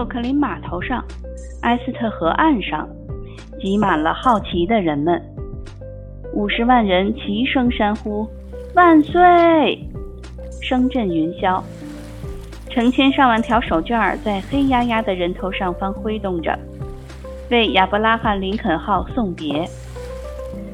[0.00, 1.04] 洛克林码头上、
[1.60, 2.88] 埃斯特河岸上，
[3.60, 5.22] 挤满了好奇的人们。
[6.32, 8.26] 五十万人齐声山呼
[8.74, 9.20] ：“万岁！”
[10.62, 11.62] 声震云霄。
[12.70, 16.58] 成千上万条手绢在黑压压的人头上方挥动着，
[17.50, 19.68] 为亚伯拉罕·林肯号送别。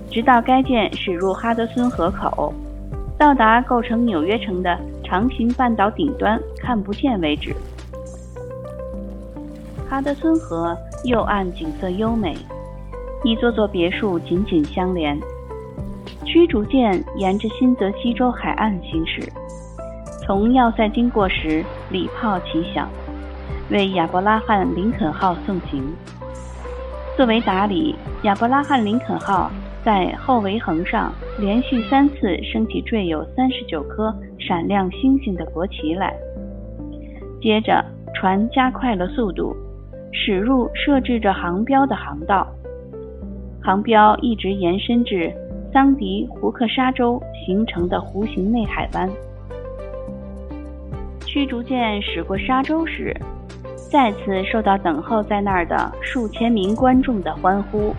[0.09, 2.55] 直到该舰驶入哈德森河口，
[3.19, 7.53] 到达构成纽约城的长形半岛顶端看不见为止。
[9.89, 12.37] 哈德森河右岸景色优美，
[13.23, 15.17] 一座座别墅紧紧相连。
[16.25, 19.23] 驱逐舰沿着新泽西州海岸行驶。
[20.25, 22.89] 从要塞经过时，礼炮齐响，
[23.71, 25.85] 为亚伯拉罕·林肯号送行。
[27.17, 27.95] 作为打理，
[28.25, 29.49] 亚伯拉罕·林肯号
[29.85, 36.13] 在后桅横上连续三次升起缀有三十九颗闪亮星星的国旗来。
[37.41, 37.85] 接着，
[38.17, 39.57] 船加快了速度，
[40.13, 42.47] 驶入设置着航标的航道。
[43.63, 45.33] 航标一直延伸至
[45.73, 49.11] 桑迪胡克沙州形成的弧形内海湾。
[51.25, 53.15] 驱逐舰驶过沙洲时，
[53.91, 57.95] 再次受到等候在那儿的数千名观众的欢呼。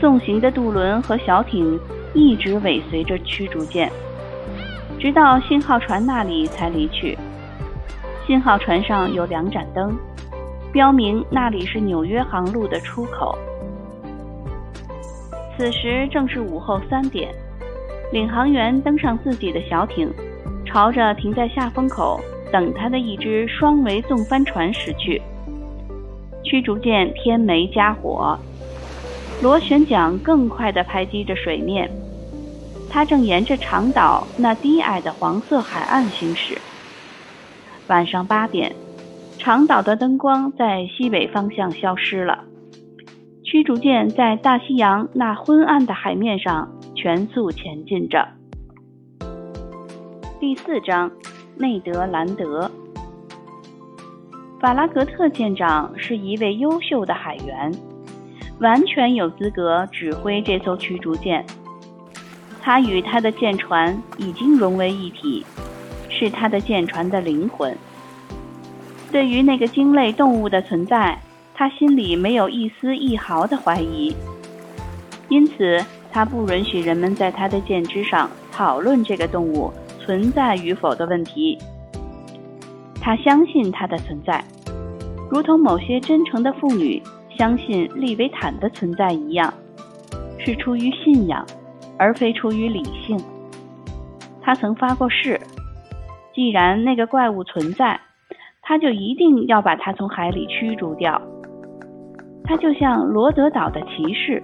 [0.00, 1.78] 送行的渡轮和小艇
[2.12, 3.90] 一直尾随着驱逐舰，
[4.98, 7.16] 直到信号船那里才离去。
[8.26, 9.96] 信号船上有两盏灯，
[10.74, 13.38] 标明那里是纽约航路的出口。
[15.56, 17.32] 此时正是午后三点，
[18.10, 20.12] 领航员登上自己的小艇。
[20.66, 25.22] 朝着停在下风口等他的一只双桅纵帆船驶去。
[26.42, 28.36] 驱逐舰添煤加火，
[29.40, 31.88] 螺旋桨更快地拍击着水面。
[32.90, 36.58] 它正沿着长岛那低矮的黄色海岸行驶。
[37.86, 38.74] 晚上八点，
[39.38, 42.44] 长岛的灯光在西北方向消失了。
[43.44, 48.26] 驱逐舰在大西洋那昏暗的海面上全速前进着。
[50.40, 51.10] 第四章，
[51.56, 52.70] 内德兰德。
[54.60, 57.70] 法拉格特舰长是一位优秀的海员，
[58.60, 61.44] 完全有资格指挥这艘驱逐舰。
[62.62, 65.44] 他与他的舰船已经融为一体，
[66.08, 67.76] 是他的舰船的灵魂。
[69.14, 71.16] 对于那个鲸类动物的存在，
[71.54, 74.12] 他心里没有一丝一毫的怀疑，
[75.28, 75.80] 因此
[76.10, 79.72] 他不允许人们在他的舰只上讨论这个动物。
[80.00, 81.56] 存在与否的问题，
[83.00, 84.44] 他相信它的存在，
[85.30, 87.00] 如同某些真诚的妇女
[87.38, 89.54] 相信利维坦的存在一样，
[90.40, 91.46] 是出于信仰，
[91.96, 93.16] 而非出于理性。
[94.42, 95.40] 他曾发过誓，
[96.34, 97.98] 既然那个怪物存在，
[98.64, 101.20] 他就一定要把它从海里驱逐掉。
[102.42, 104.42] 他就像罗德岛的骑士，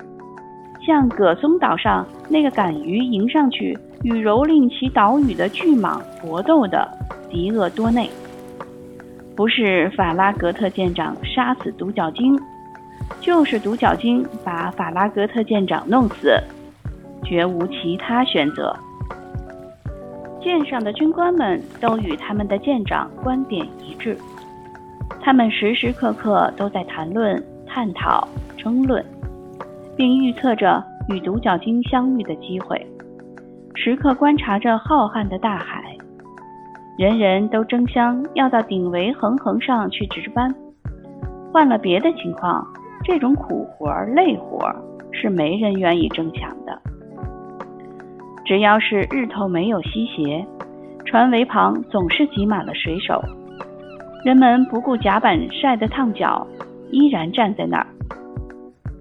[0.87, 3.77] 像葛松岛上那个敢于迎上去。
[4.03, 6.89] 与蹂躏其岛屿的巨蟒搏斗的
[7.29, 8.09] 迪厄多内，
[9.37, 12.35] 不是法拉格特舰长杀死独角鲸，
[13.21, 16.33] 就是独角鲸把法拉格特舰长弄死，
[17.23, 18.75] 绝无其他选择。
[20.43, 24.17] 舰上的军官们都与他们的舰长观点一致，
[25.21, 29.05] 他们时时刻刻都在谈论、探讨、争论，
[29.97, 32.87] 并预测着与独角鲸相遇的机会。
[33.75, 35.97] 时刻观察着浩瀚的大海，
[36.99, 40.55] 人人都争相要到顶围横横上去值班。
[41.53, 42.67] 换了别的情况，
[43.05, 44.71] 这种苦活累活
[45.13, 46.81] 是没人愿意争抢的。
[48.45, 50.47] 只要是日头没有西斜，
[51.05, 53.23] 船桅旁总是挤满了水手，
[54.25, 56.47] 人们不顾甲板晒得烫脚，
[56.91, 57.87] 依然站在那儿。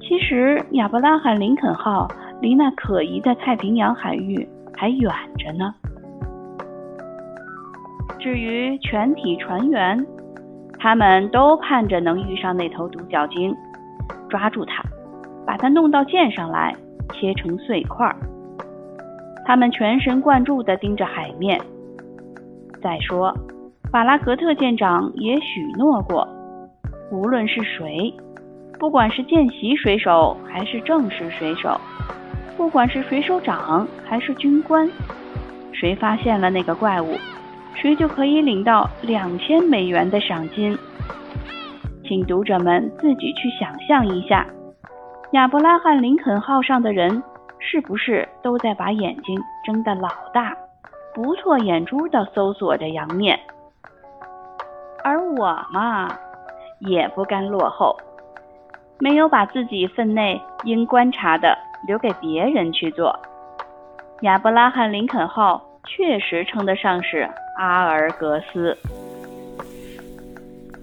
[0.01, 2.07] 其实，亚伯拉罕·林肯号
[2.41, 4.47] 离那可疑的太平洋海域。
[4.79, 5.75] 还远着呢。
[8.17, 10.05] 至于全体船员，
[10.79, 13.53] 他们都盼着能遇上那头独角鲸，
[14.29, 14.81] 抓住它，
[15.45, 16.73] 把它弄到舰上来，
[17.11, 18.09] 切成碎块。
[19.49, 21.59] 他们全神贯注地盯着海面。
[22.83, 23.35] 再说，
[23.91, 26.27] 法拉格特舰长也许诺过，
[27.11, 28.13] 无论是谁，
[28.77, 31.81] 不管是见习水手还是正式水手。
[32.55, 34.87] 不管是水手长还是军官，
[35.71, 37.15] 谁发现了那个怪物，
[37.73, 40.77] 谁就可以领到两千美元的赏金。
[42.03, 44.45] 请读者们自己去想象一下，
[45.31, 47.23] 亚伯拉罕·林肯号上的人
[47.59, 50.55] 是不是都在把眼睛睁得老大，
[51.13, 53.39] 不错眼珠地搜索着洋面？
[55.03, 56.09] 而我嘛，
[56.79, 57.95] 也不甘落后，
[58.97, 61.57] 没有把自己分内应观察的
[61.87, 63.17] 留给别人去做。
[64.21, 68.77] 亚伯拉罕·林肯号确实称得上是阿尔格斯。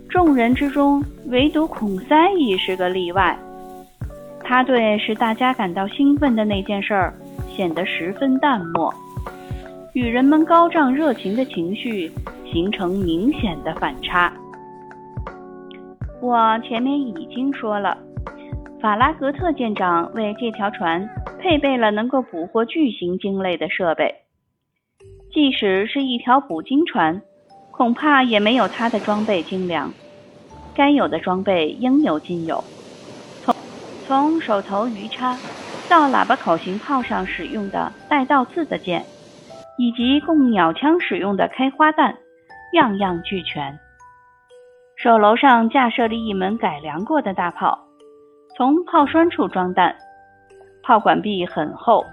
[0.09, 3.37] 众人之中，唯独孔塞伊是个例外。
[4.49, 7.13] 他对使大家感到兴奋的那件事儿
[7.49, 8.95] 显得十分淡漠，
[9.93, 12.09] 与人们高涨热情的情绪
[12.53, 14.33] 形成明显的反差。
[16.23, 17.99] 我前面已经说了，
[18.81, 21.09] 法拉格特舰长为这条船
[21.41, 24.15] 配备了能够捕获巨型鲸类的设备，
[25.35, 27.21] 即使是一条捕鲸船，
[27.73, 29.93] 恐怕也没有他的装备精良。
[30.73, 32.63] 该有的装备应有尽有，
[34.07, 35.37] 从手头鱼叉
[35.91, 39.05] 到喇叭口型炮上使用的带倒刺的箭，
[39.79, 42.17] 以及供鸟枪使用的开花弹，
[42.73, 43.77] 样样俱全。
[44.97, 47.77] 手楼上架设了一门改良过的大炮，
[48.57, 49.97] 从炮栓处装弹，
[50.85, 52.05] 炮管壁很厚，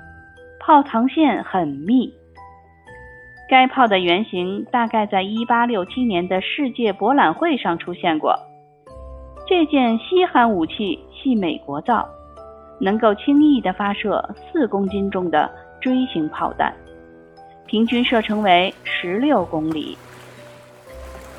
[0.59, 2.11] 炮膛线很密。
[3.47, 8.35] 该炮的原型大概在1867年的世界博览会上出现过。
[9.45, 12.07] 这件西寒武器系美国造，
[12.79, 15.51] 能够轻易地发射四公斤重的
[15.81, 16.73] 锥形炮弹，
[17.65, 19.97] 平均射程为十六公里。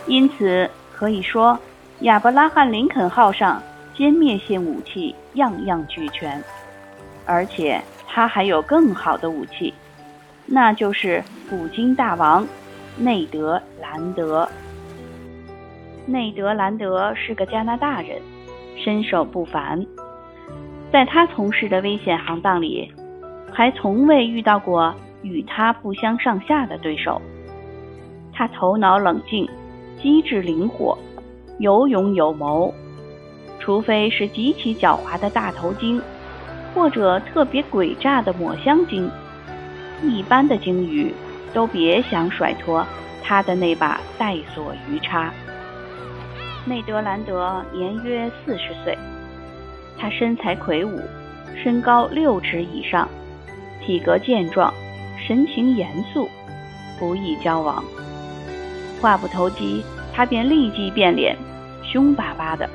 [0.06, 1.58] 因此可以说，
[2.00, 3.62] 亚伯拉罕·林肯号上
[3.96, 6.42] 歼灭性武器样样俱全，
[7.24, 9.72] 而且它还有更好的武器，
[10.44, 12.46] 那就是捕鲸大王
[12.98, 14.46] 内德·兰德。
[16.06, 18.20] 内德兰德是个加拿大人，
[18.76, 19.84] 身手不凡。
[20.92, 22.92] 在他从事的危险行当里，
[23.50, 27.20] 还从未遇到过与他不相上下的对手。
[28.32, 29.48] 他头脑冷静，
[30.02, 30.96] 机智灵活，
[31.58, 32.72] 有勇有谋。
[33.58, 36.02] 除非是极其狡猾的大头鲸，
[36.74, 39.10] 或者特别诡诈的抹香鲸，
[40.02, 41.14] 一般的鲸鱼
[41.54, 42.86] 都别想甩脱
[43.22, 45.32] 他的那把带锁鱼叉。
[46.66, 48.96] 内德兰德年约四十岁，
[49.98, 50.98] 他身材魁梧，
[51.62, 53.06] 身高六尺以上，
[53.84, 54.72] 体格健壮，
[55.18, 56.26] 神情严肃，
[56.98, 57.84] 不易交往。
[58.98, 59.84] 话不投机，
[60.14, 61.36] 他便立即变脸，
[61.82, 62.66] 凶巴巴的。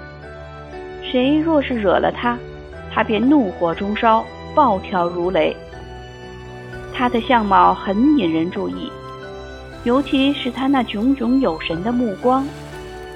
[1.02, 2.38] 谁若是惹了他，
[2.94, 5.58] 他便怒火中烧，暴跳如雷。
[6.94, 8.92] 他的相貌很引人注意，
[9.84, 12.46] 尤其是他那炯炯有神的目光。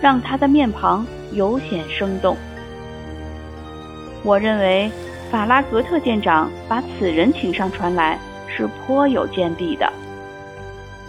[0.03, 2.35] 让他的面庞尤显生动。
[4.21, 4.91] 我认为
[5.31, 9.89] 法拉格特舰长把此人请上船来是颇有见地的。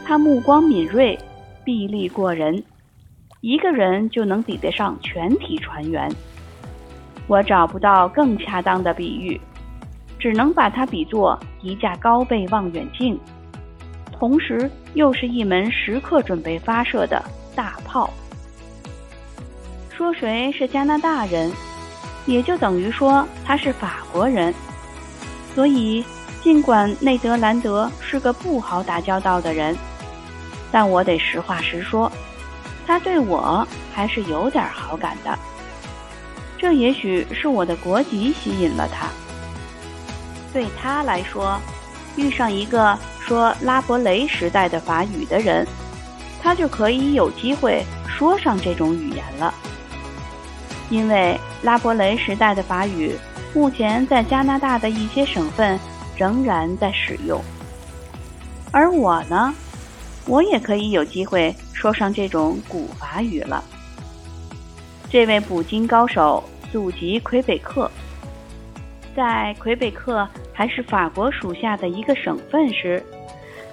[0.05, 1.19] 他目光敏锐，
[1.65, 2.63] 臂力过人，
[3.41, 6.09] 一个人就能抵得上全体船员。
[7.27, 9.41] 我找不到更恰当的比喻，
[10.21, 13.19] 只能把它比作一架高倍望远镜，
[14.13, 17.21] 同时又是一门时刻准备发射的
[17.57, 18.09] 大炮。
[19.97, 21.53] 说谁是加拿大人，
[22.27, 24.53] 也就等于说他是法国人。
[25.55, 26.05] 所以，
[26.43, 29.77] 尽管内德兰德是个不好打交道的人，
[30.73, 32.11] 但我得实话实说，
[32.85, 35.39] 他对我还是有点好感的。
[36.59, 39.07] 这也许是我的国籍吸引了他。
[40.53, 41.57] 对他来说，
[42.17, 45.65] 遇上一个说拉伯雷时代的法语的人，
[46.43, 49.55] 他就可以有机会说上这种语言了。
[50.91, 53.15] 因为拉伯雷时代的法语
[53.55, 55.79] 目前在加拿大的一些省份
[56.17, 57.41] 仍然在使用，
[58.71, 59.55] 而我呢，
[60.27, 63.63] 我也可以有机会说上这种古法语了。
[65.11, 67.91] 这位捕鲸高手祖籍魁北克，
[69.17, 73.03] 在魁北克还是法国属下的一个省份时，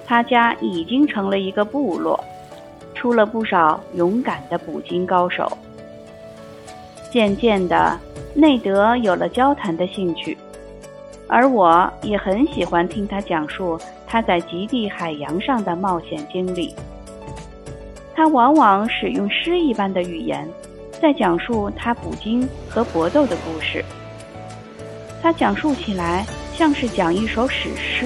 [0.06, 2.24] 他家已经成了一个部落，
[2.94, 5.58] 出了不少勇敢的捕鲸高手。
[7.12, 8.00] 渐渐的，
[8.34, 10.38] 内德有了交谈的兴趣，
[11.28, 13.78] 而我也很喜欢听他讲述
[14.08, 16.74] 他在极地海洋上的冒险经历。
[18.16, 20.48] 他往往使用诗一般的语言，
[21.02, 23.84] 在讲述他捕鲸和搏斗的故事。
[25.22, 28.06] 他讲述起来像是讲一首史诗。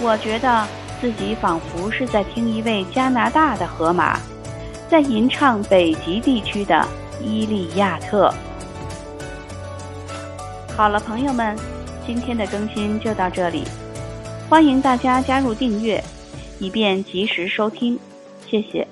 [0.00, 0.64] 我觉得
[1.00, 4.16] 自己仿佛是在听一位加拿大的河马，
[4.88, 6.86] 在吟唱北极地区的。
[7.22, 8.32] 伊利亚特。
[10.76, 11.56] 好了，朋友们，
[12.06, 13.64] 今天的更新就到这里，
[14.48, 16.02] 欢迎大家加入订阅，
[16.58, 17.98] 以便及时收听，
[18.46, 18.86] 谢谢。